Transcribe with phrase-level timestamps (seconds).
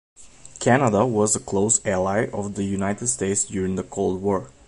[0.59, 4.49] Canada was a close ally of the United States during the Cold War.